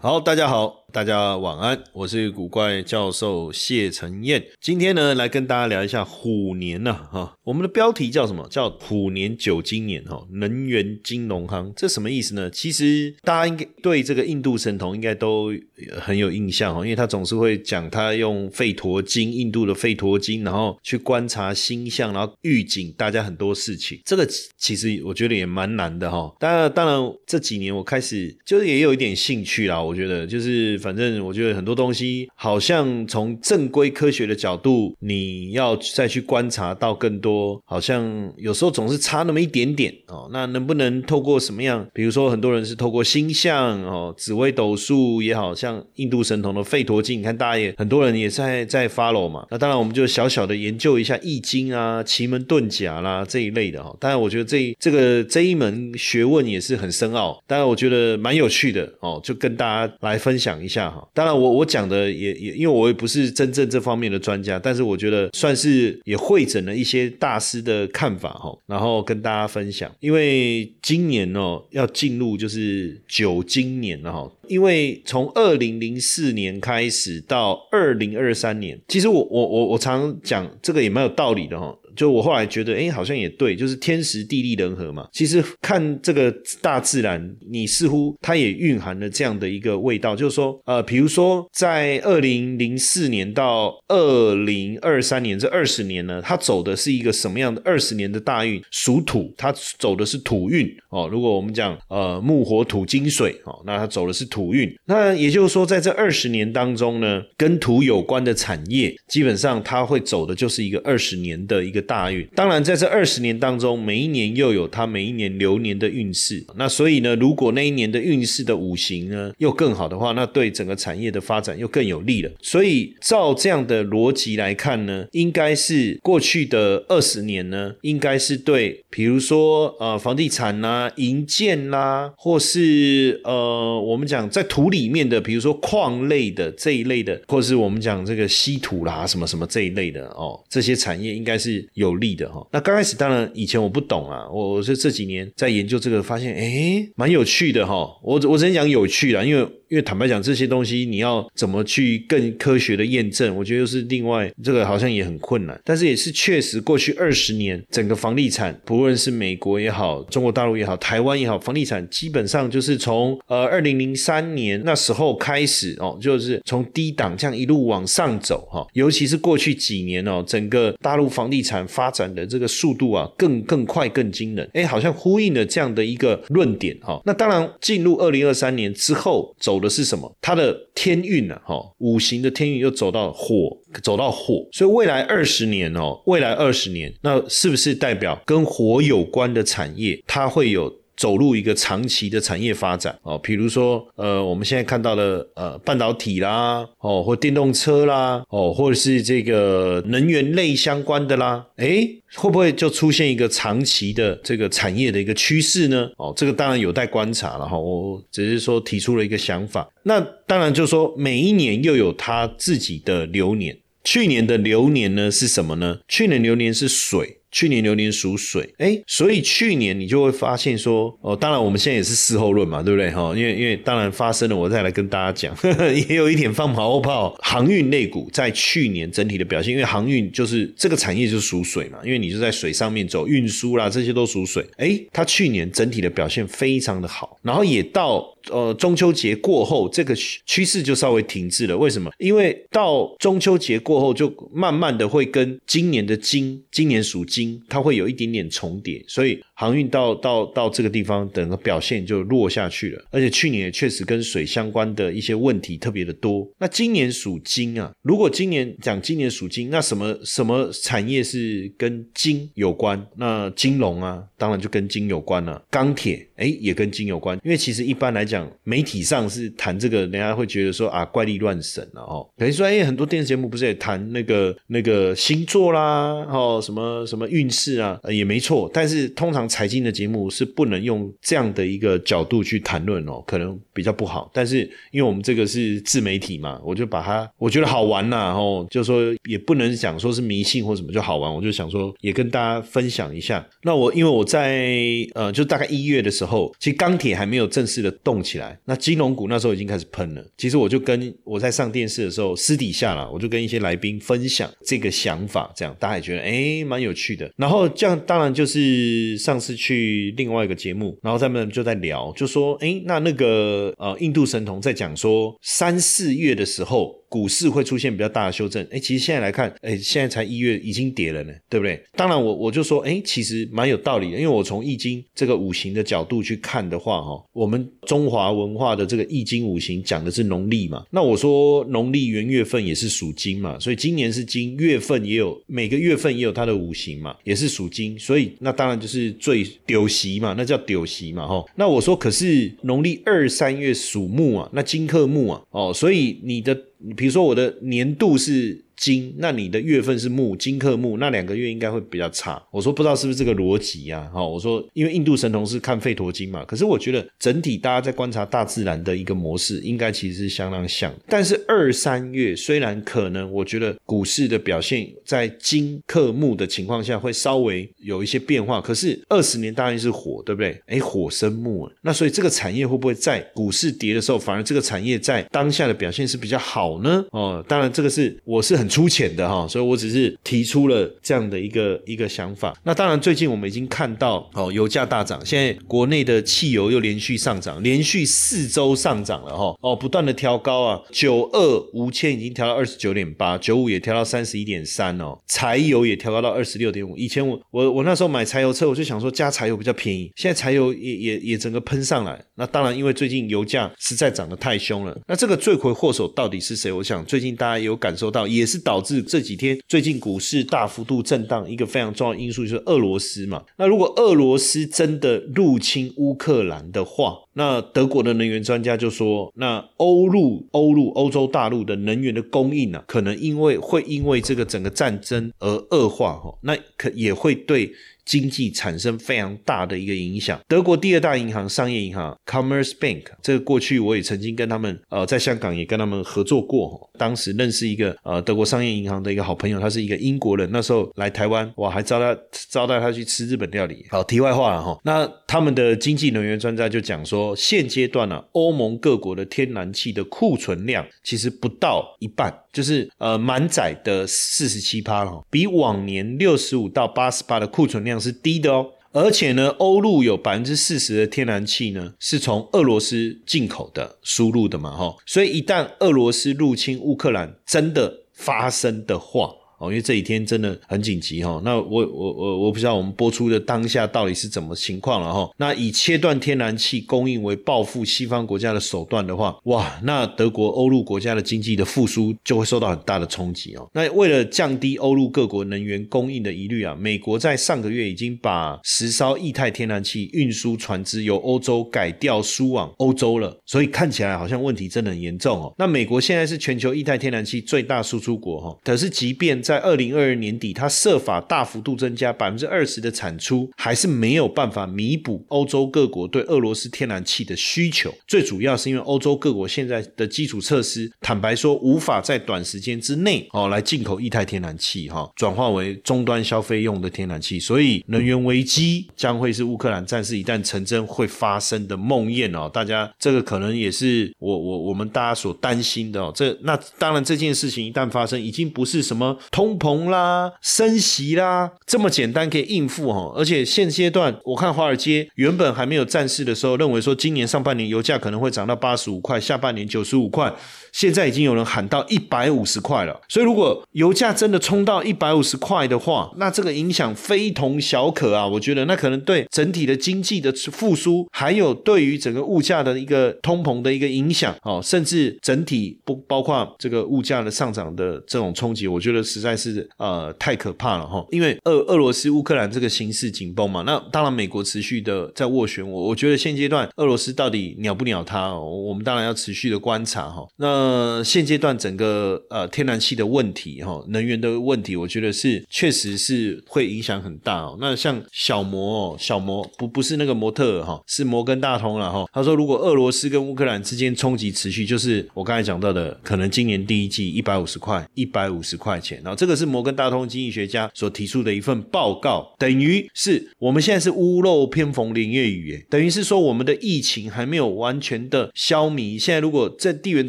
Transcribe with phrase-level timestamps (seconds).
[0.00, 0.84] 好，大家好。
[0.98, 4.44] 大家晚安，我是古怪教授谢承彦。
[4.60, 8.44] 今天呢，来跟大家聊一下虎年呢，哈，我们的标题叫什么？
[8.50, 12.50] 叫虎年九金年哈，能源金融行，这什么意思呢？
[12.50, 15.52] 其实大家应该对这个印度神童应该都
[16.00, 24.00] 很有印象哈，因为他总是会讲他用吠陀经，印度的吠陀经，然后去观察星象，然后预警大家很多事情。
[24.04, 26.34] 这个其实我觉得也蛮难的哈。
[26.40, 30.76] 当然，当然这几年我开始就是也有一点兴趣啦，我觉得就是。
[30.88, 40.30] 反正我觉得很多东西，好像从正规科学的角度，你要再去观察到更多，好像有时候总是差那么一点点哦。
[40.32, 41.86] 那能不能透过什么样？
[41.92, 49.46] 比如说很多人是透过星象哦，紫微斗数也好像印度神童的吠陀经，你看大家也很多人也在在 follow 嘛。
[49.50, 53.94] 那当然我们就小小的研究一下易经啊、奇门遁甲啦这一类的哈。
[54.00, 60.66] 当然我觉得这这个这一门学问也是很深奥，当然我觉得蛮有趣的哦，就跟大家来分享一。
[60.68, 69.90] 下哈，当然我我讲的也也，因为我也不是真正这方面的专家，但是我觉得算是也会诊了一些大师的看法哈，然后跟大家分享。
[70.00, 81.74] 因为今年哦要进入就是九今年了哈，因为从二零零四年开始到二零二三年，其实我我我我常讲这个也蛮有道理的哈。
[81.98, 85.08] 就我后来觉得，哎，好像也对，就是天时地利人和嘛。
[85.12, 86.32] 其实看这个
[86.62, 98.62] 大自然，你似乎它也蕴含了这样的一个味道，就是说，呃，比如说在二零零四年到二零二三年这二十年呢，它走的是一个什么样的二十年的大运？
[98.70, 101.08] 属土，它走的是土运哦。
[101.10, 104.72] 如果我们讲呃木火土金水哦，那它走的是土运。
[104.84, 111.84] 那也就是说，在这二十年当中呢，跟土有关的产业，基本上它会走的就是一个二十年的一个。
[111.88, 116.44] 大运，当然在这二十年当中，每一年又有它每一年流年的运势。
[116.56, 122.30] 那所以呢，如果那一年的运势的五行呢又更好的话，那对整个产业的发展又更有利了。
[122.42, 141.66] 所以照这样的逻辑来看呢，应该是过去的二十年呢，应该是对，比如说呃房地产啦、银建啦，或是呃我们讲在土里面的，比如说矿类的这一类的，或是我们讲这个稀土啦什么什么这一类的哦，这些产业应该是。
[141.78, 149.48] 有利的哈，那刚开始当然以前我不懂啊，我我是这几年在研究这个，发现哎蛮有趣的哈，我我只能讲有趣啦，因为。
[149.68, 155.60] 因为坦白讲，这些东西你要怎么去更科学的验证，我觉得又是另外这个好像也很困难。
[155.62, 168.66] 但是也是确实，过去二十年整个房地产，不论是美国也好，中国大陆也好，台湾也好，房地产基本上就是从呃二零零三年那时候开始哦，就是从低档这样一路往上走哈。
[168.72, 174.48] 尤其是过去几年哦，整个大陆房地产发展的这个速度啊，更更快更惊人。
[174.54, 176.98] 哎，好像呼应了这样的一个论点哈。
[177.04, 179.57] 那当然，进入二零二三年之后走。
[179.58, 180.16] 走的是什么？
[180.20, 181.36] 它的天运呢？
[181.44, 192.98] 哈，五行的天运又走到火，走到火，所以未来二十年哦，未来二十年，那是不是代表跟火有关的产业，它会有走入一个长期的产业发展？
[193.02, 205.88] 哦，比如说，呃，我们现在看到的，呃，半导体啦，哦，或电动车啦，哦，或者是这个能源类相关的啦，诶，会不会就出现一个长期的这个产业的一个趋势呢？
[205.96, 207.56] 哦，这个当然有待观察了哈。
[207.56, 209.68] 我只是说提出了一个想法。
[209.84, 213.56] 那当然就是说，每一年又有它自己的流年。
[213.84, 215.78] 去年的流年呢是什么呢？
[215.86, 217.17] 去年流年是水。
[217.30, 222.90] 去年流年属水，哎，所以去年你就会发现说，哦，当然我们现在也是事后论嘛，对不对？
[222.90, 227.14] 哈，因为因为当然发生了，我再来跟大家讲，呵 呵也有一点放马后炮。
[227.20, 238.04] 航运类股在去年整体的表现，因为航运就是这个产业就是属水嘛，因为你就在水上面走，运输啦这些都属水，哎，它去年整体的表现非常的好，然后也到。
[238.30, 241.56] 呃，中秋节过后，这个趋势就稍微停滞了。
[241.56, 241.90] 为什么？
[241.98, 249.20] 因为到中秋节过后，就慢慢的会跟今年的金，今年属金，它会有一点点重叠，所以。
[249.38, 252.84] 航运到到到这个地方，整个表现就弱下去了。
[252.90, 256.28] 而且去年也确实跟水相关的一些问题特别的多。
[256.40, 262.84] 那今年属金啊，如果今年讲今年属金，那什么什么产业是跟金有关？
[262.96, 265.40] 那金融啊，当然就跟金有关了。
[265.48, 267.16] 钢铁，哎，也跟金有关。
[267.22, 272.04] 因为其实一般来讲，媒体上是谈这个，人家会觉得说啊，怪力乱神了哦。
[272.16, 278.50] 等于说，哎，很多电视节目不是也谈那个那个星座啦，哦，什么什么运势啊，也没错。
[278.52, 284.10] 但是通常财经的节目是不能用这样的一个角度去谈论哦，可能比较不好。
[284.12, 284.40] 但是
[284.70, 293.26] 因为我们这个是自媒体嘛，我就把它我觉得好玩呐，哦，就说也不能讲说是迷信或什么就好玩，我就想说也跟大家分享一下。
[293.42, 294.56] 那我因为我在
[294.94, 300.04] 呃，就大概一月的时候，其实钢铁还没有正式的动起来，那金融股那时候已经开始喷了。
[300.16, 307.10] 其实我就跟我在上电视的时候，私底下啦，我就跟一些来宾分享这个想法，这样大家也觉得哎蛮有趣的。
[307.16, 316.76] 然后这样当然就是上是去另外一个节目，然后他们就在聊，就说哎那那个呃印度神童在讲说三四月的时候。
[316.88, 321.62] 股市会出现比较大的修正，哎，其实现在来看，哎，现在才一月已经跌了呢，对不对？
[321.76, 341.24] 当然，我我就说，哎，其实蛮有道理的，因为我从易经这个五行的角度去看的话，哈，我们中华文化的这个易经五行讲的是农历嘛，那我说农历元月份也是属金嘛，所以今年是金月份也有每个月份也有它的五行嘛，也是属金，所以那当然就是最丢席嘛，那叫丢席嘛，哈。
[341.36, 346.36] 那我说可是农历二三月属木啊，那金克木啊，哦，所以你的。
[346.58, 348.44] 你比如说，我的年度是。
[348.58, 352.20] 金，那你的月份是木，金克木，那两个月应该会比较差。
[352.32, 353.88] 我说不知道是不是这个逻辑呀？
[353.94, 360.74] 哈，我说因为印度神童是看吠陀经嘛，可是我觉得整体大家在观察大自然的一个模式，应该其实是相当像。
[360.88, 370.36] 但是二三月虽然可能我觉得股市的表现在金克木的情况下会稍微有一些变化，可是二十年大运是火，对不对？
[370.46, 376.84] 哎，火生木，那所以这个产业会不会在股市跌的时候，反而这个产业在当下的表现是比较好呢？
[376.90, 378.47] 哦，当然这个是我是很。
[378.48, 382.34] 粗浅的哈，所以我只是提出了这样的一个一个想法。
[382.44, 396.76] 那当然，最近我们已经看到哦，油价大涨，现在国内的汽油又连续上涨，连续四周上涨了哈哦，不断的调高啊，九二无铅已经调到二十九点八，九五也调到三十一点三哦，柴油也调高到二十六点五。
[396.76, 402.02] 以前我我我那时候买柴油车，我就想说加柴油比较便宜，现在柴油也也也整个喷上来。
[402.14, 404.74] 那当然，因为最近油价实在涨得太凶了。
[404.86, 406.50] 那这个罪魁祸首到底是谁？
[406.50, 408.37] 我想最近大家有感受到，也是。
[408.38, 413.24] 导致这几天最近股市大幅度震荡，一个非常重要因素就是俄罗斯嘛。
[413.36, 427.52] 那如果俄罗斯真的入侵乌克兰的话，那德国的能源专家就说，那欧陆欧陆欧洲大陆的能源的供应呢，可能因为会因为这个整个战争而恶化哈，那可也会对。
[427.88, 430.20] 经济产生非常大的一个影响。
[430.28, 436.70] 德国第二大银行商业银行 Commerce Bank，这个过去我也曾经跟他们呃在香港也跟他们合作过。
[436.78, 441.98] 当时认识一个呃德国商业银行的一个好朋友，他是一个英国人，那时候来台湾，我，还招他
[442.28, 443.64] 招待他去吃日本料理。
[443.70, 444.58] 好，题外话了哈。
[444.64, 452.14] 那他们的经济能源专家就讲说，现阶段呢，欧盟各国的天然气的库存量其实不到一半。
[452.30, 458.46] 就是呃满载的四十七趴了，比往年六十五到八十八的库存量是低的哦。
[458.70, 464.76] 而且呢，欧陆有百分之四十的天然气呢是从俄罗斯进口的输入的嘛，哈。
[464.84, 475.08] 所以一旦俄罗斯入侵乌克兰真的发生的话，哦，因为这几天真的很紧急哈，那我我我我不知道我们播出的当下到底是怎么情况了哈。
[475.16, 483.48] 那以切断天然气供应为报复西方国家的手段的话，哇，那德国欧陆国家的经济的复苏就会受到很大的冲击哦。
[483.54, 495.32] 那为了降低欧陆各国能源供应的疑虑啊，美国在上个月已经把十艘液态天然气运输船只由欧洲改调输往欧洲了，所以看起来好像问题真的很严重哦。
[495.38, 507.70] 那美国现在是全球液态天然气最大输出国哈，可是即便在二零二二年底，它设法大幅度增加百分之二十的产出，还是没有办法弥补欧洲各国对俄罗斯天然气的需求。
[507.86, 517.20] 最主要是因为欧洲各国现在的基础设施，坦白说无法在短时间之内哦来进口液态天然气哈，转化为终端消费用的天然气。
[517.20, 522.30] 所以能源危机将会是乌克兰战事一旦成真会发生的梦魇哦。
[522.32, 525.92] 大家这个可能也是我我我们大家所担心的哦。
[525.94, 528.98] 这那当然这件事情一旦发生，已经不是什么。
[529.18, 532.92] 通膨啦、升息啦这么简单可以应付哈。
[532.94, 540.14] 而且现阶段我看华尔街原本还没有战事的时候，认为说今年上半年油价可能会涨到八十五块，下半年九十五块。
[540.52, 548.06] 现在已经有人喊到一百五十块了，所以如果油价真的冲到一百五十块的话，那这个影响非同小可啊！
[548.06, 560.84] 我觉得那可能对整体的经济的复苏，还有对于整个物价的一个通膨的一个影响哦，甚至整体不包括这个物价的上涨的这种冲击，我觉得实在但是呃太可怕了哈！
[560.90, 570.06] 因为俄俄罗斯乌克兰这个形势紧绷嘛，那当然美国持续的在斡旋，我我觉得现阶段俄罗斯到底鸟不鸟他，我们当然要持续的观察哈。
[570.16, 577.38] 那，现阶段整个呃天然气的问题哈，能源的问题，我觉得是确实是会影响很大哦。
[577.40, 581.86] 那像小摩，小摩不不是那个模特哈，是摩根大通了哈。
[581.94, 588.82] 他说，如果俄罗斯跟乌克兰之间冲击持续，就是我刚才讲到的，可能今年第一季一百五十块，一百五十块钱。
[588.84, 598.76] 然后这个是摩根大通经济学家所提出的一份报告，等于是我们现在是屋漏偏逢连夜雨，等于是说我们的疫情还没有完全的消弭。
[598.76, 599.88] 现在如果这地缘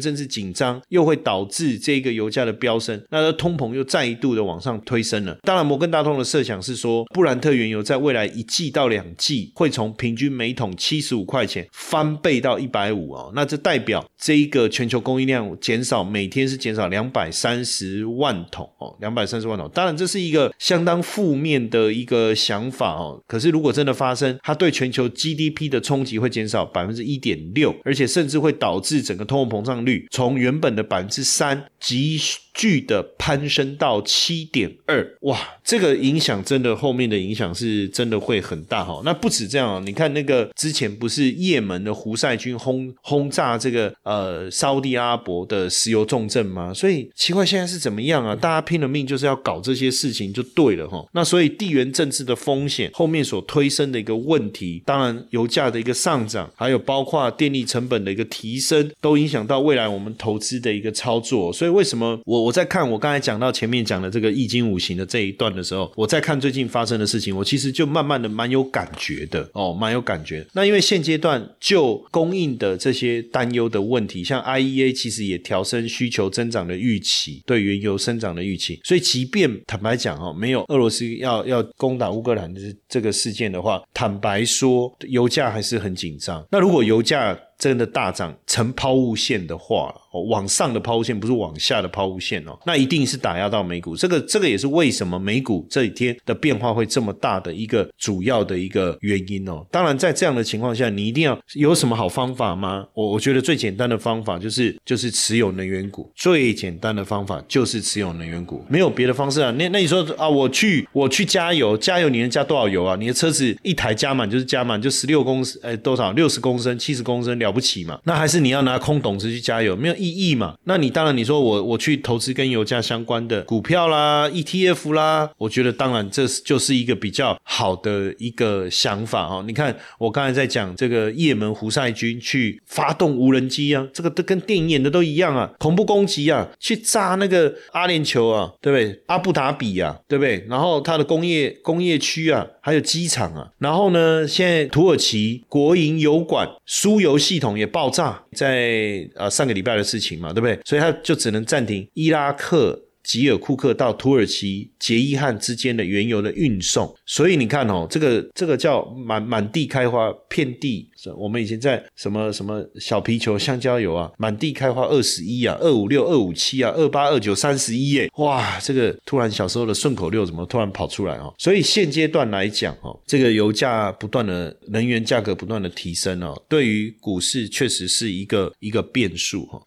[0.00, 5.36] 政治紧张，又会导致这个油价的飙升，那通膨又再一度的往上推升了。
[5.42, 13.32] 当然，摩根大通的设想是说，布兰特原油在未来一季到两季会从平均每桶七十五块钱翻倍到一百五哦。
[13.34, 19.68] 那这代表这一个全球供应量减少，每天是减少两百三十万桶哦，两百三十万桶。
[19.74, 23.20] 当然，这是一个相当负面的一个想法哦。
[23.26, 32.18] 可是，如果真的发生，它对全球 GDP 的冲击会减少百分之一点六，而且甚至会导致整个通货膨胀率从原本的百分之三急
[32.54, 39.00] 剧的攀升到七点二，哇，这个影响真的后面的影响是真的会很大哈。
[39.04, 46.72] 那不止这样，你看那个之前不是也门的胡塞军轰轰炸这个呃沙地阿拉伯的石油重镇吗？
[46.74, 48.34] 所以奇怪现在是怎么样啊？
[48.34, 51.04] 大家拼了命就是要搞这些事情就对了哈。
[51.12, 61.52] 那所以地缘政治的风险后面所推升的一个问题，当然油价的一个上涨，还有包括电力成本的一个提升，都影响到未来我们投资的一个操作。
[61.52, 70.46] 所以为什么我我在看我刚才讲到前面讲的这个易经五行的这一段的时候，我在看最近发生的事情，我其实就慢慢的蛮有感觉的哦，蛮有感觉。
[70.52, 78.80] 那因为现阶段就供应的这些担忧的问题，像 IEA 其实也调升需求增长的预期，对原油生长的预期。
[78.84, 86.44] 所以即便坦白讲哦，没有俄罗斯要要攻打乌克兰的这个事件的话，坦白说，油价还是很紧张。
[86.50, 93.94] 那如果油价真的大涨成抛物线的话，哦，往上的抛物线不是往下的抛物线哦，那一定是打压到美股。
[93.94, 99.64] 这个这个也是为什么美股这几天的变化会这么大的一个主要的一个原因哦。
[99.70, 102.86] 当然，在这样的情况下，你一定要有什么好方法吗？
[102.94, 106.10] 我我觉得最简单的方法就是就是持有能源股。
[106.16, 109.50] 最简单的方法就是持有能源股，没有别的方式啊。
[109.58, 112.96] 那那你说啊，我去我去加油，加油你能加多少油啊？
[112.96, 116.12] 你的车子一台加满就是加满，就十六公升，哎，多少？
[116.12, 117.98] 六十公升、七十公升了了不起嘛？
[118.04, 120.54] 那还是你要拿空董事去加油，没有意义嘛？
[120.64, 129.44] 那你当然你说我我去投资跟油价相关的股票啦、ETF 啦，我觉得当然这就是一个比较好的一个想法哦。
[129.44, 139.02] 你看我刚才在讲这个也门胡塞军去发动无人机啊，这个都跟电影演的都一样啊，恐怖攻击啊，去炸那个阿联酋啊，对不对？
[139.06, 140.46] 阿布达比啊，对不对？
[140.48, 150.56] 然后它的工业工业区啊，还有机场啊，然后呢，现在土耳其国营油管输油系统也爆炸，在呃上个礼拜的事情嘛，对不对？
[150.64, 152.80] 所以他就只能暂停伊拉克。
[153.10, 160.88] 吉尔库克到土耳其杰伊汉之间的原油的运送，所以你看哦，这个这个叫满满地开花，遍地。
[161.18, 171.34] 我们以前在什么什么小皮球、香蕉油啊，满地开花二十一啊，二五六、二五七啊，二八二九三十一耶，哇，这个突然小时候的顺口溜怎么突然跑出来哦？
[171.36, 179.60] 所以现阶段来讲哦，这个油价不断的能源价格不断的提升哦，对于股市确实是一个一个变数哈。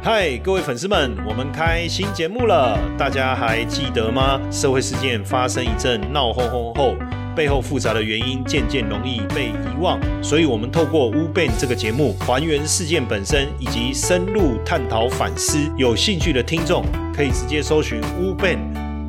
[0.00, 4.40] 嗨，各位粉丝们，我们开新节目了，大家还记得吗？
[4.50, 6.94] 社会事件发生一阵闹哄哄后，
[7.34, 15.58] 背后复杂的原因渐渐容易被遗忘，所以我们透过乌贝这个节目，还原事件本身，以及深入探讨反思。
[15.76, 18.56] 有兴趣的听众可以直接搜寻乌贝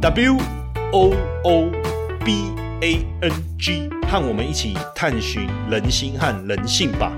[0.01, 0.37] W
[0.91, 1.69] O O
[2.25, 7.13] B A N G，和我们一起探寻人心和人性吧。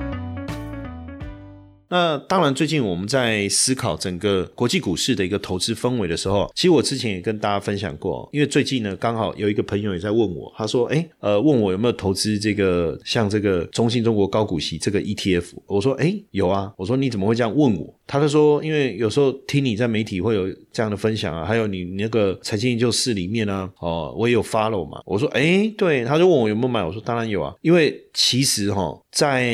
[1.91, 25.01] 那当然，最近我们在思考整个国际股市的一个投资氛围的时候，其实我之前也跟大家分享过，因为最近呢，刚好有一个朋友也在问我，他说：“哎，呃，问我有没有投资这个像这个中信中国高股息这个 ETF？” 我说：“哎，有啊。”我说：“你怎么会这样问我？”他就说，因为有时候听你在媒体会有这样的分享啊，还有你那个财经研究室里面呢，哦，我也有 follow 嘛。
[25.05, 29.53] 我说，哎，对，他就问我有没有买，我说当然有啊，因为其实哈，在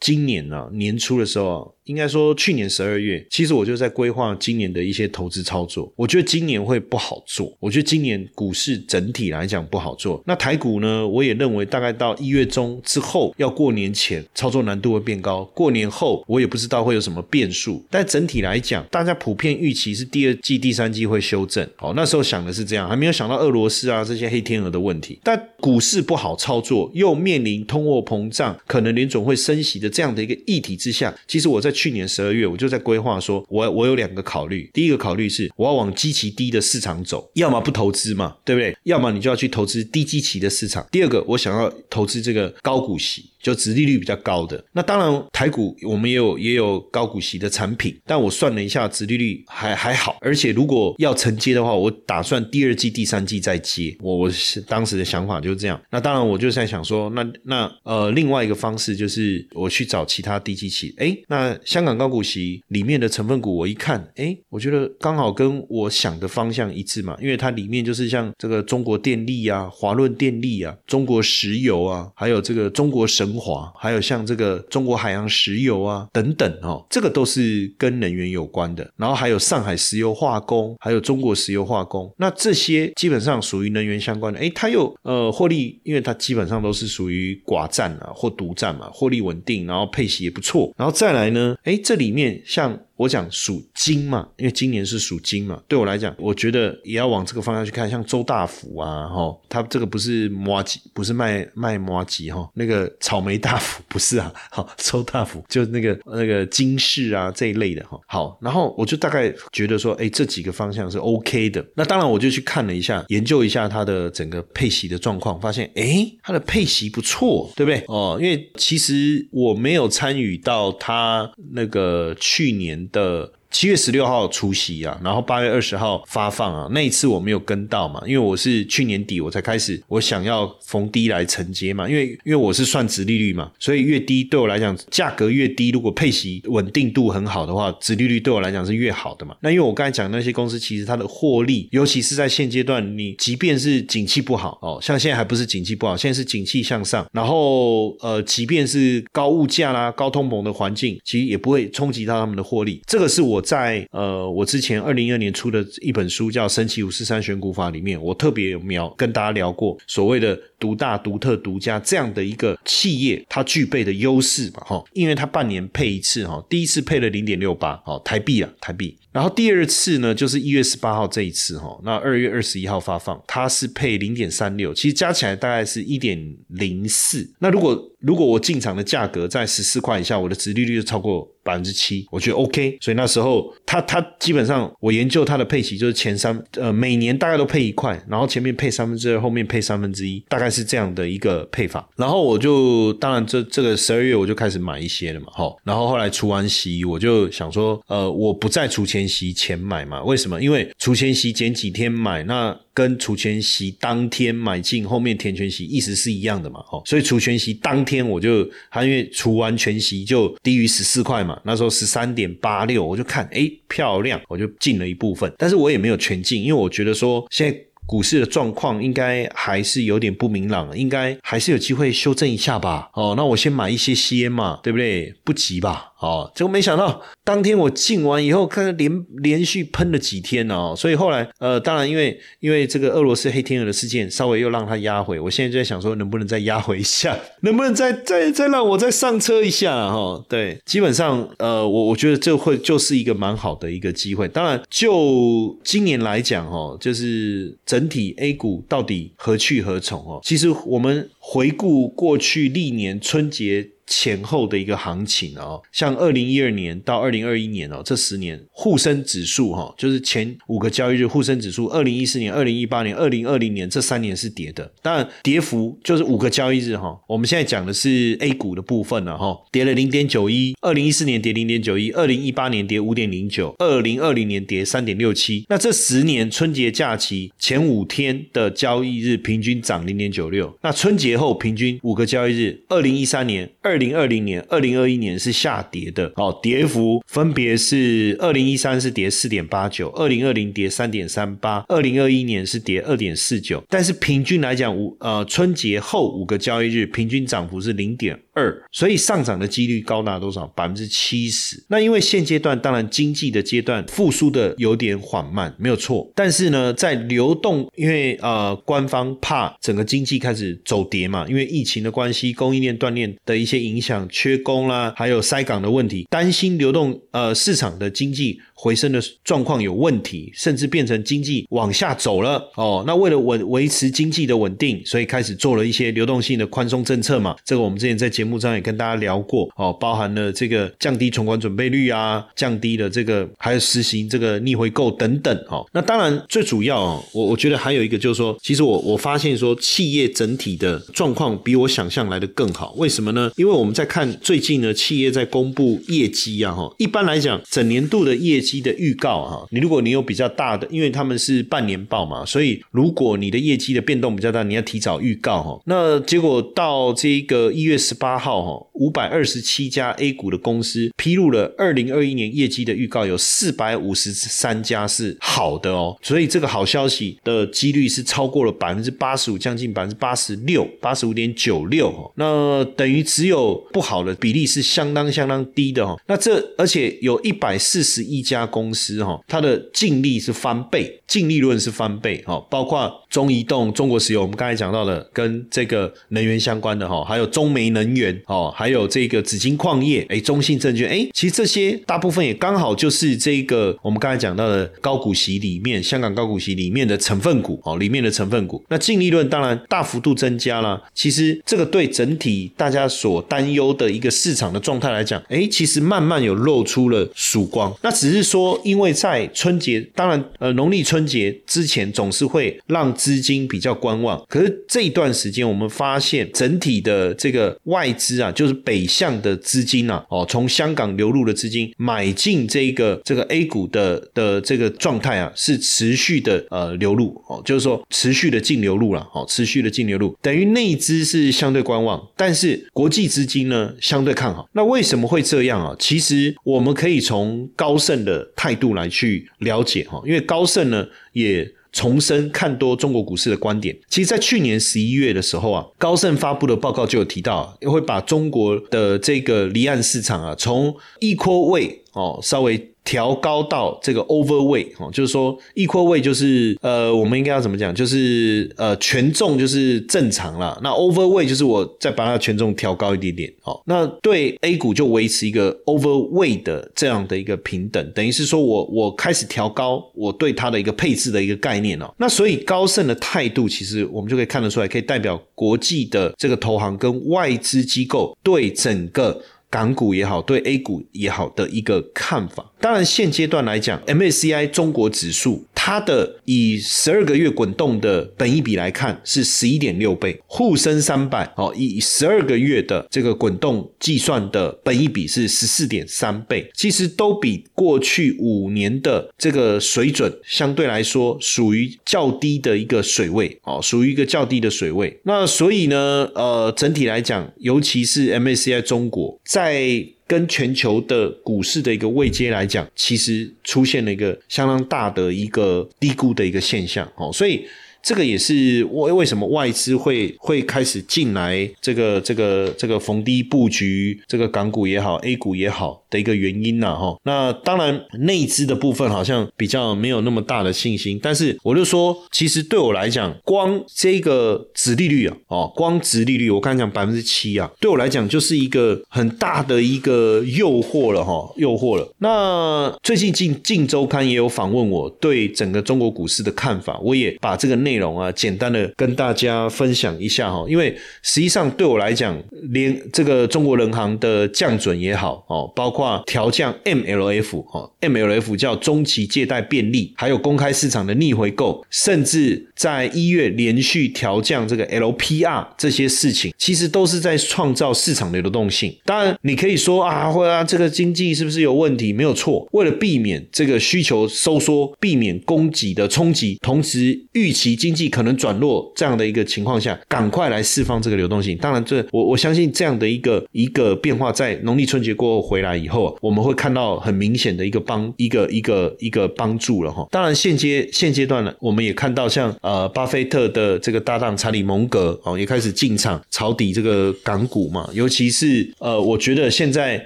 [0.00, 1.75] 今年呢年初的时候。
[1.86, 5.90] 应该说，去年十二月，其实我就在规划今年的一些投资操作。
[5.94, 10.20] 我觉得今年会不好做，我觉得今年股市整体来讲不好做。
[10.26, 15.44] 那台股呢，我也认为大概到一月中之后，要过年前操作难度会变高。
[15.54, 17.84] 过年后，我也不知道会有什么变数。
[17.88, 21.64] 但整体来讲，大家普遍预期是第二季、第三季会修正。
[21.78, 25.20] 哦，那时候想的是这样，还没有想到俄罗斯啊这些黑天鹅的问题。
[25.22, 31.75] 但股市不好操作，又面临通货膨胀，可能联总会升息的这样的一个议题之下，其实我在。
[31.76, 34.68] 去年十二月，我就在规划说，我我有两个考虑。
[34.72, 38.74] 第一个考虑是，我要往基期低的市场走，要么不投资嘛，对不对？
[38.84, 40.86] 要么你就要去投资低基期的市场。
[40.90, 43.30] 第二个，我想要投资这个高股息。
[43.46, 53.96] 就殖利率比较高的，那当然台股我们也有也有高股息的产品，但我算了一下，殖利率还还好，而且如果要承接的话，我打算第二季、第三季再接。
[54.00, 55.80] 我我是当时的想法就是这样。
[55.92, 73.35] 那当然我就在想说，那那呃另外一个方式就是我去找其他低基期，哎，那香港高股息里面的成分股，我一看，哎，我觉得刚好跟我想的方向一致嘛，因为它里面就是像这个中国电力啊、华润电力啊、中国石油啊，还有这个中国神。
[73.38, 78.90] 华，还有像这个中国海洋石油啊等等哦，这个都是跟能源有关的。
[78.96, 84.38] 然后还有上海石油化工，还有中国石油化工，那这些基本上属于能源相关的。
[84.38, 90.72] 哎，它又呃获利，因为它基本上都是属于寡占啊或独占嘛，获利稳定，然后配息也不错。
[90.76, 92.78] 然后再来呢，哎，这里面像。
[92.96, 117.84] 我讲属金嘛，因为今年是属金嘛，对我来讲，我觉得也要往这个方向去看，像周大福啊，哈，他这个不是摩吉，不是卖卖摩吉哈，那个草莓大福 不是啊，好，周大福就那个那个金饰啊这一类的哈，好，然后我就大概觉得说，哎，这几个方向是 OK 的，那当然我就去看了一下，研究一下它的整个配息的状况，发现，哎，它的配息不错，对不对？
[117.88, 122.85] 哦，因为其实我没有参与到它那个去年。
[122.92, 139.34] 的七月十六号除夕啊，然后八月二十号发放啊，那一次我没有跟到嘛，因为我是去年底我才开始，我想要逢低来承接嘛，因为因为我是算值利率嘛，所以越低对我来讲价格越低，如果配息稳定度很好的话，值利率对我来讲是越好的嘛。
[139.40, 152.82] 那因为我刚才讲那些公司，其实它的获利，尤其是在现阶段，你即便是景气不好哦，像现在还不是景气不好，现在是景气向上，然后呃，即便是高物价啦、高通膨的环境，其实也不会冲击到他们的获利。
[152.86, 153.42] 这个是我。
[153.46, 168.96] 在呃，我之前二零一二年出的一本书叫《神奇五四三选股法》里面，我特别有描跟大家聊过所谓的独大、独特、独家这样的一个企业，它具备的优势嘛，哈，因为它半年配一次，哈，第一次配了零点六八，哦，台币啊，台币。
[169.16, 177.26] 然后第二次呢，就是一月十八号这一次哈，那二月二十一号发放，它是配零点三六，其实加起来大概是一点零四。
[177.38, 182.76] 那如果如果我进场的价格在十四块以下，我的值利率就超过百分之七，我觉得 OK。
[182.78, 191.88] 所以那时候它它基本上我研究它的配息就是前三呃每年大概都配一块，然后前面配三分之二，后面配三分之一，大概是这样的一个配法。
[191.96, 195.56] 然后我就当然这这个十二月我就开始买一些了嘛，哈。
[195.64, 199.36] 然后后来除完息，我就想说呃我不再除席。
[199.36, 200.02] 前买嘛？
[200.02, 200.40] 为什么？
[200.42, 206.60] 因为除前息前几天买，那跟除前息当天买进，后面填全息意思是一样的嘛？
[206.72, 217.60] 哦，所以除全息当天我就，他因为除完全息就低于十四块嘛，那时候十三点八六，我就看，哎，漂亮，我就进了一部分，但是我也没有全进，因为我觉得说现在。
[217.86, 222.90] 股市的状况应该还是有点不明朗，应该还是有机会修正一下吧。
[222.94, 225.14] 哦，那我先买一些先嘛，对不对？
[225.24, 225.92] 不急吧。
[225.98, 235.18] 哦，结果没想到当天我进完以后，看连连续喷了几天哦，所以后来呃，当然因为因为这个俄罗斯黑天鹅的事件，稍微又让它压回。
[235.18, 237.16] 我现在就在想说，能不能再压回一下？
[237.40, 239.90] 能不能再再再让我再上车一下？
[239.90, 244.28] 哈，对，基本上呃，我我觉得这会就是一个蛮好的一个机会。
[244.28, 247.56] 当然，就今年来讲，哈，就是。
[247.66, 250.18] 整整体 A 股到底何去何从哦？
[250.24, 253.68] 其实我们回顾过去历年春节。
[253.86, 266.98] 前后的一个行情哦，像二零一二年到二零二一年哦，这十年沪深指数哈，就是前五个交易日沪深指数，二零一四年、二零一八年、二零二零年这三年是跌的，当然跌幅就是五个交易日哈。
[267.06, 275.44] 我们现在讲的是 A 股的部分了哈，跌了零点九一，二零一四年跌零点九一，二零一八年跌五点零九，二零二零年跌三点六七。
[275.48, 283.75] 那这十年春节假期前五天的交易日平均涨零点九六，那春节后平均五个交易日，二零一三年二。
[283.76, 293.62] 二零二零年、二零二一年是下跌的哦，跌幅分别是二零一三是跌四点八九，二零二零跌三点三八，二零二一年是跌二点四九。
[293.68, 300.46] 但是平均来讲，五呃春节后五个交易日平均涨幅是零点二，所以上涨的几率高达多少？
[300.56, 301.62] 百分之七十。
[301.68, 306.10] 那因为现阶段当然经济的阶段复苏的有点缓慢，没有错。
[306.14, 318.40] 但是呢，在流动，因为呃官方怕整个经济开始走跌嘛，因为疫情的关系，供应链断裂的一些影响，缺工啦，还有塞港的问题，担心流动呃市场的经济。
[318.56, 322.82] 回升的状况有问题，甚至变成经济往下走了哦。
[322.86, 327.36] 那为了稳维持经济的稳定，所以开始做了一些流动性的宽松政策嘛。
[327.44, 335.64] 这个我们之前在节目上也跟大家聊过哦，包含了这个降低存款准备率啊，降低了这个还有实行这个逆回购等等哦。
[335.72, 342.72] 那当然最主要哦，我我觉得还有一个就是说，其实我我发现说企业整体的状况比我想象来的更好。
[342.76, 343.30] 为什么呢？
[343.36, 346.72] 因为我们在看最近呢，企业在公布业绩啊哈。
[346.78, 355.60] 一般来讲，整年度的业绩绩的预告哈，你如果你有比较大的，因为他们是半年报嘛，所以如果你的业绩的变动比较大，你要提早预告哈。
[355.64, 372.12] 那结果到这个一月十八号哈，五百二十七家 A 股的公司披露了二零二一年业绩的预告，有四百五十三家是好的哦，所以这个好消息的几率是超过了百分之八十五，将近百分之八十六，八十五点九六哦。
[372.16, 375.96] 那等于只有不好的比例是相当相当低的哈。
[376.06, 378.76] 那这而且有一百四十一家家公司。
[378.76, 400.80] 司哈，它的净利是翻倍，净利润是翻倍哈，包括中移动、中国石油，我们刚才讲到的跟这个能源相关的哈，还有中煤能源哦，还有这个紫金矿业，哎，中信证券，哎，其实这些大部分也刚好就是这个我们刚才讲到的高股息里面，香港高股息里面的成分股哦，里面的成分股，那净利润当然大幅度增加了。
[400.94, 407.74] 其实这个对整体大家所担忧的一个市场的状态来讲，哎，其实慢慢有露出了曙光。
[407.82, 408.56] 那只是说。
[408.64, 414.20] 因为在春节，当然，呃，农历春节之前总是会让资金比较观望。
[414.28, 434.48] 可是这一段时间，我们发现整体的这个外资啊，就是北向的资金啊，哦，从香港流入的资金买进这个这个 A 股的的这个状态啊，是持续的呃流入哦，就是说持续的净流入了，哦，持续的净流入，等于内资是相对观望，但是国际资金呢相对看好。
[434.52, 435.76] 那为什么会这样啊？
[435.78, 443.76] 其实我们可以从高盛的态度来去了解哈，因为高盛呢也重申看多中国股市的观点。
[443.88, 452.72] 其实，在去年十一月的时候啊，高盛发布的报告就有提到，会把中国的这个离岸市场啊，从一扩位哦稍微。
[452.86, 457.74] 调高到这个 overweight 哦，就是说 equal weight 就是呃，我们应该要怎么讲？
[457.74, 460.58] 就是呃，权重就是正常了。
[460.62, 463.60] 那 overweight 就是我再把它权重调高一点点哦。
[463.66, 471.92] 那对 A 股就维持一个 overweight 的这样的一个平等，等于是说我我开始调高我对它的一个配置的一个概念哦。
[471.98, 479.20] 那所以高盛的态度其实我们就可以看得出来，可以代表国际的这个投行跟外资机构对整个。
[479.56, 482.52] 港股也好，对 A 股也好的一个看法。
[482.60, 505.00] 当然，现阶段来讲，MSCI 中国指数它的以十二个月滚动的本益比来看是十一点六倍，沪深三百哦以十二个月的这个滚动计算的本益比是十四点三倍，其实都比过去五年的这个水准相对来说属于较低的一个水位哦，属于一个较低的水位。
[505.04, 509.18] 那所以呢，呃，整体来讲，尤其是 MSCI 中国。
[509.26, 516.90] 在跟全球的股市的一个位阶来讲，其实出现了一个相当大的一个低估的一个现象。
[516.96, 517.44] 哦，所以
[517.86, 525.84] 这个也是为为什么外资会会开始进来这个这个这个逢低布局这个港股也好，A 股也好。
[525.88, 541.88] 的一个原因呐，哈，那当然内资的部分好像比较没有那么大的信心，但是我就说，其实对我来讲，光这个值利率啊，哦，光值利率，我刚才讲百分之七啊，对我来讲就是一个很大的一个诱惑了，哈，诱惑了。
[541.98, 552.18] 那最近《近近周刊》也有访问我对整个中国股市的看法，我也把这个内内容啊，简单的跟大家分享一下哈，因为实际上对我来讲，
[552.50, 568.74] 连这个中国人行的降准也好，哦，包括调降 MLF 哦，MLF 叫中期借贷便利，还有公开市场的逆回购，甚至在一月连续调降这个 LPR 这些事情，其实都是在创造市场的流动性。
[568.86, 571.92] 当然，你可以说啊，或者这个经济是不是有问题？
[571.92, 572.48] 没有错。
[572.52, 581.36] 为了避免这个需求收缩，避免供给的冲击，同时预期经济可能转弱这样的一个情况下，赶快来释放这个流动性。
[581.38, 589.84] 当然，这我我相信这样的一个一个变化，在农历春节过后回来以后，我们会看到很明显的一个帮一个一个一个帮助了哈。
[589.90, 597.68] 当然，现阶现阶段呢，我们也看到像呃巴菲特的这个搭档查理蒙格哦，也开始进场抄底这个港股嘛。
[597.72, 599.84] 尤其是呃，我觉得现在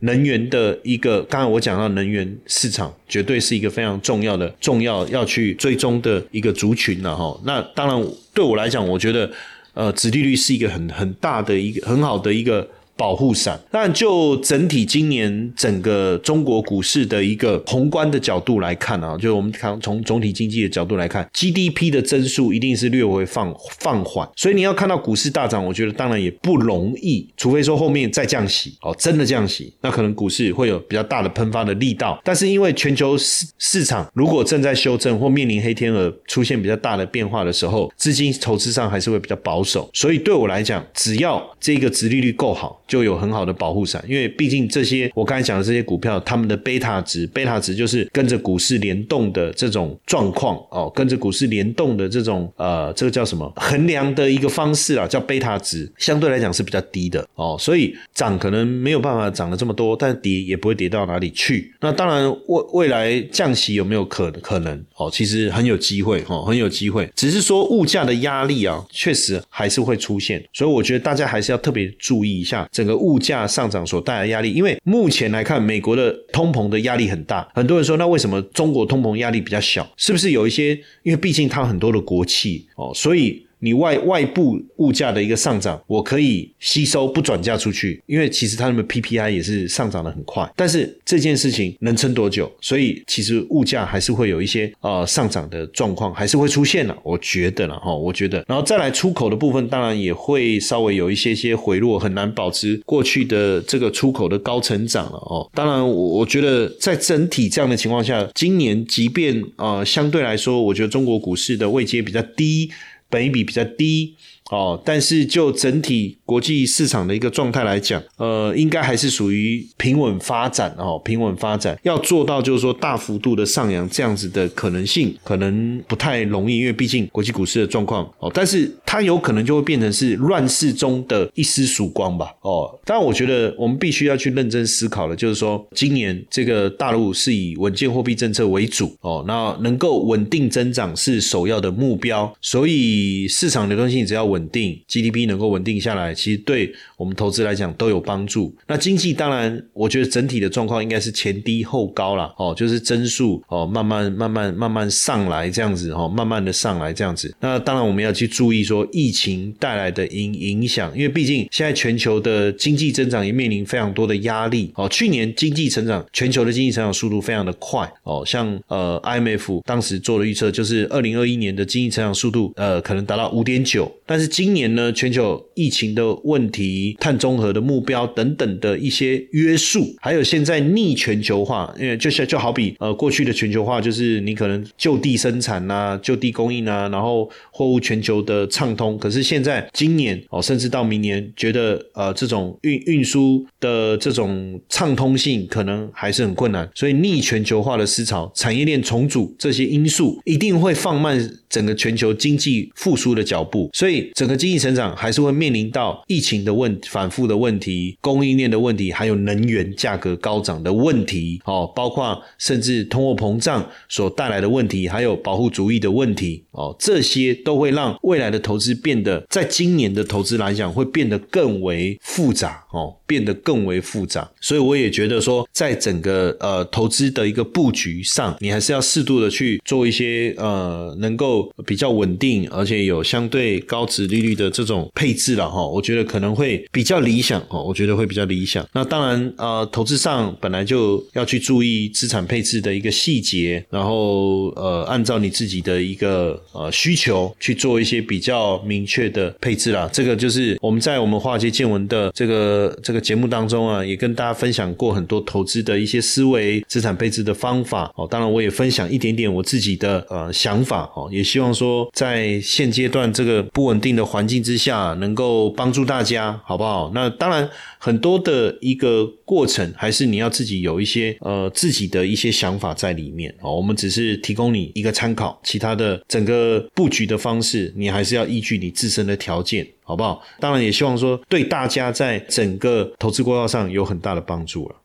[0.02, 7.40] 能源的一个，刚刚我讲到能源市场，绝对是一个非常重要的重要要去追踪的一个族群了哈。
[7.44, 9.30] 那当然，对我来讲，我觉得
[9.74, 12.68] 呃，殖利率是一个很很大的一个很好的一个。
[13.00, 32.20] 保护伞，那就整体今年整个中国股市的一个宏观的角度来看啊，就我们看从总体经济的角度来看，GDP 的增速一定是略微放放缓，所以你要看到股市大涨，我觉得当然也不容易，除非说后面再降息哦，真的降息，那可能股市会有比较大的喷发的力道。
[32.22, 42.78] 但是因为全球市市场如果正在修正或面临黑天鹅出现比较大的变化的时候，资金投资上还是会比较保守，所以对我来讲，只要这个值利率够好。
[42.90, 61.72] 就有很好的保护伞，因为毕竟这些我刚才讲的这些股票，他们的贝塔值，贝塔值就是跟着股市联动的这种状况哦，跟着股市联动的这种呃，这个叫什么衡量的一个方式啊，叫贝塔值，相对来讲是比较低的哦，所以涨可能没有办法涨了这么多，但跌也不会跌到哪里去。
[61.80, 65.08] 那当然未未来降息有没有可可能哦？
[65.08, 72.68] 其实很有机会哦，很有机会，只是说物价的压力啊，确实还是会出现，所以我觉得大家还是要特别注意一下。
[72.80, 77.46] 整个物价上涨所带来的压力，因为目前来看，美国的通膨的压力很大。
[77.54, 79.86] 很多人说，那为什么中国通膨压力比较小？
[79.98, 80.74] 是不是有一些？
[81.02, 83.44] 因为毕竟它很多的国企哦，所以。
[83.60, 92.50] 你外外部物价的一个上涨，我可以吸收不转嫁出去，因为其实他们 PPI 也是上涨的很快，但是这件事情能撑多久？
[92.60, 96.96] 所以其实物价还是会有一些呃上涨的状况，还是会出现了。
[97.02, 105.48] 我觉得了哈，我觉得，然后再来出口的部分，当然也会稍微有一些些回落，很难保持过去的这个出口的高成长了哦。
[105.54, 112.70] 当然，我我觉得在整体这样的情况下，今年即便呃相对来说，我觉得中国股市的位阶比较低。
[113.10, 114.16] 本益比比较低。
[114.50, 144.39] 哦，但是就整体国际市场的一个状态来讲，呃，应该还是属于平稳发展哦，平稳发展要做到就是说大幅度的上扬这样子的可能性，可能不太容易，因为毕竟国际股市的状况哦，但是它有可能就会变成是乱世中的一丝曙光吧，哦，当然我觉得我们必须要去认真思考的，就是说今年这个大陆是以稳健货币政策为主哦，那能够稳定增长是首要的目标，所以市场流动性只要稳。
[144.40, 148.54] 稳定 GDP 能够稳定下来，其实对我们投资来讲都有帮助。
[148.66, 157.34] 那经济当然，我觉得整体的状况应该是前低后高了哦，就是增速哦慢慢慢慢慢慢上来这样子哦，慢慢的上来这样子。
[157.40, 164.88] 那当然我们要去注意说疫情带来的影影响，因为毕竟现在全球的经济增长也面临非常多的压力哦。
[164.88, 188.96] 去年经济成长，全球的经济成长速度非常的快哦，像呃 IMF 当时做的预测就是二零二一年的经济成长速度呃可能达到五点九，但是今年呢，全球疫情的问题、碳中和的目标等等的一些约束，还有现在逆全球化，因为就像就好比呃过去的全球化，就是你可能就地生产呐、就地供应啊，然后货物全球的畅通。
[188.96, 204.08] 可是现在今年哦，甚至到明年，觉得呃这种运运输的这种畅通性可能还是很困难，所以逆全球化的思潮、产业链重组这些因素，一定会放慢整个全球经济复苏的脚步，所以。
[204.20, 224.26] 整个经济成长还是会面临到疫情的问反复的问题、供应链的问题，还有能源价格高涨的问题，哦，包括甚至通货膨胀所带来的问题，还有保护主义的问题，哦，这些都会让未来的投资变得，在今年的投资来讲，会变得更为复杂，哦，变得更为复杂。
[224.40, 233.84] 所以我也觉得说，在整个呃投资的一个布局上，你还是要适度的去做一些呃能够比较稳定，而且有相对高。
[233.90, 238.64] 值利率的这种配置了哈，我觉得可能会比较理想哦，我觉得会比较理想。
[238.72, 249.90] 那当然呃，投资上本来就要去注意资产配置的一个细节，然后呃，按照你自己的一个呃需求去做一些比较明确的配置啦。
[249.92, 258.08] 这个就是我们在我们华尔街见闻的这个这个节目当中啊，也跟大家分享过很多投资的一些思维、资产配置的方法哦。
[258.10, 263.90] 当然，我也分享一点点我自己的呃想法哦，也希望说在现阶段这个不稳定。
[263.90, 266.92] 的环境之下，能够帮助大家，好不好？
[266.94, 273.56] 那当然，很多的一个过程，还是你要自己有一些呃自己的一些想法在里面哦。
[273.56, 280.22] 我们只是提供你一个参考，其他的整个布局的方式，你还是要依据你自身的条件，好不好？
[280.38, 284.76] 当然，也希望说对大家在整个投资过道上有很大的帮助了。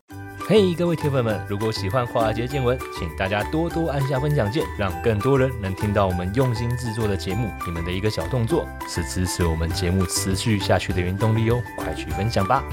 [0.48, 7.48] 嘿，各位铁粉们，如果喜欢华尔街见闻，请大家多多按下分享键，让更多人能听到我们用心制作的节目。
[7.64, 12.64] 你们的一个小动作，是支持我们节目持续下去的原动力哦，快去分享吧！